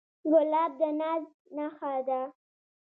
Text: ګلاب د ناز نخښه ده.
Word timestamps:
ګلاب 0.31 0.71
د 0.79 0.81
ناز 0.99 1.23
نخښه 1.55 1.93
ده. 2.07 2.21